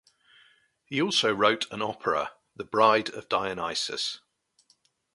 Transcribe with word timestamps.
He 0.83 0.99
also 0.99 1.31
wrote 1.31 1.69
an 1.71 1.83
opera, 1.83 2.33
"The 2.55 2.63
Bride 2.63 3.09
of 3.09 3.29
Dionysus". 3.29 4.19